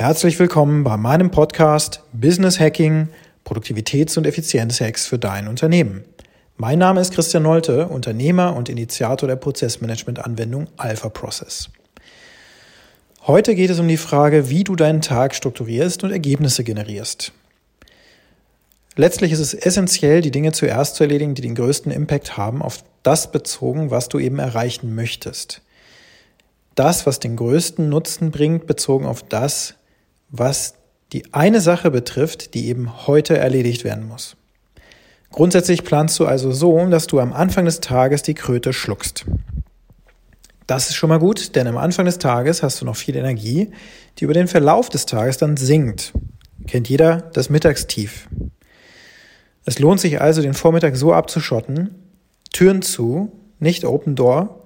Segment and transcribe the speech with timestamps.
[0.00, 3.08] Herzlich willkommen bei meinem Podcast Business Hacking,
[3.44, 6.04] Produktivitäts- und Effizienzhacks für dein Unternehmen.
[6.56, 11.68] Mein Name ist Christian Nolte, Unternehmer und Initiator der Prozessmanagement-Anwendung Alpha Process.
[13.26, 17.32] Heute geht es um die Frage, wie du deinen Tag strukturierst und Ergebnisse generierst.
[18.96, 22.84] Letztlich ist es essentiell, die Dinge zuerst zu erledigen, die den größten Impact haben, auf
[23.02, 25.60] das bezogen, was du eben erreichen möchtest.
[26.74, 29.74] Das, was den größten Nutzen bringt, bezogen auf das,
[30.30, 30.74] was
[31.12, 34.36] die eine Sache betrifft, die eben heute erledigt werden muss.
[35.32, 39.26] Grundsätzlich planst du also so, dass du am Anfang des Tages die Kröte schluckst.
[40.66, 43.70] Das ist schon mal gut, denn am Anfang des Tages hast du noch viel Energie,
[44.18, 46.12] die über den Verlauf des Tages dann sinkt.
[46.66, 48.28] Kennt jeder das Mittagstief.
[49.64, 51.94] Es lohnt sich also, den Vormittag so abzuschotten,
[52.52, 54.64] Türen zu, nicht Open Door,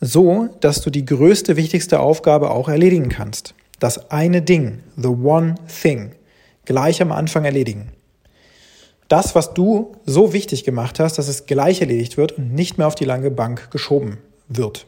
[0.00, 5.54] so, dass du die größte, wichtigste Aufgabe auch erledigen kannst das eine Ding, the one
[5.82, 6.12] thing,
[6.64, 7.92] gleich am Anfang erledigen.
[9.08, 12.86] Das, was du so wichtig gemacht hast, dass es gleich erledigt wird und nicht mehr
[12.86, 14.86] auf die lange Bank geschoben wird.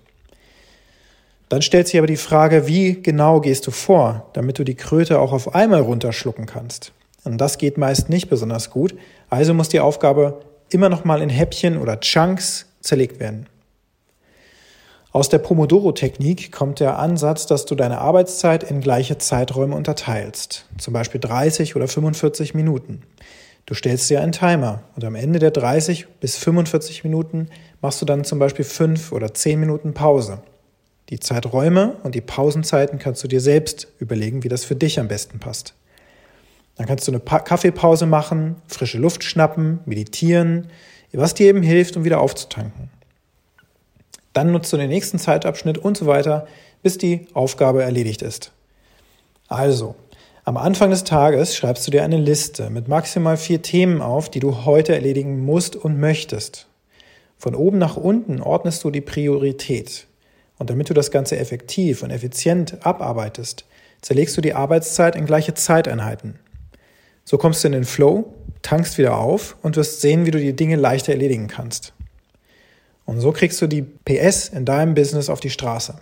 [1.49, 5.19] Dann stellt sich aber die Frage, wie genau gehst du vor, damit du die Kröte
[5.19, 6.93] auch auf einmal runterschlucken kannst.
[7.25, 8.95] Und das geht meist nicht besonders gut,
[9.31, 13.47] also muss die Aufgabe immer noch mal in Häppchen oder Chunks zerlegt werden.
[15.13, 20.95] Aus der Pomodoro-Technik kommt der Ansatz, dass du deine Arbeitszeit in gleiche Zeiträume unterteilst, zum
[20.95, 23.03] Beispiel 30 oder 45 Minuten.
[23.67, 27.49] Du stellst dir einen Timer und am Ende der 30 bis 45 Minuten
[27.81, 30.43] machst du dann zum Beispiel 5 oder 10 Minuten Pause.
[31.09, 35.09] Die Zeiträume und die Pausenzeiten kannst du dir selbst überlegen, wie das für dich am
[35.09, 35.75] besten passt.
[36.77, 40.69] Dann kannst du eine Kaffeepause machen, frische Luft schnappen, meditieren,
[41.13, 42.91] was dir eben hilft, um wieder aufzutanken.
[44.33, 46.47] Dann nutzt du den nächsten Zeitabschnitt und so weiter,
[46.83, 48.53] bis die Aufgabe erledigt ist.
[49.49, 49.97] Also,
[50.45, 54.41] am Anfang des Tages schreibst du dir eine Liste mit maximal vier Themen auf, die
[54.41, 56.67] du heute erledigen musst und möchtest.
[57.37, 60.07] Von oben nach unten ordnest du die Priorität.
[60.59, 63.65] Und damit du das Ganze effektiv und effizient abarbeitest,
[64.01, 66.39] zerlegst du die Arbeitszeit in gleiche Zeiteinheiten.
[67.25, 70.55] So kommst du in den Flow, tankst wieder auf und wirst sehen, wie du die
[70.57, 71.93] Dinge leichter erledigen kannst.
[73.11, 75.97] Und so kriegst du die PS in deinem Business auf die Straße.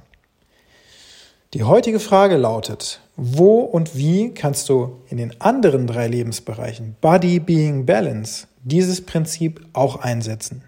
[1.55, 7.41] Die heutige Frage lautet, wo und wie kannst du in den anderen drei Lebensbereichen Body,
[7.41, 10.65] Being, Balance dieses Prinzip auch einsetzen?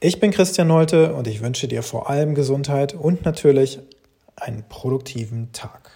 [0.00, 3.78] Ich bin Christian Nolte und ich wünsche dir vor allem Gesundheit und natürlich
[4.34, 5.92] einen produktiven Tag.